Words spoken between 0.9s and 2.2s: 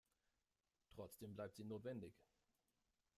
Trotzdem bleibt sie notwendig.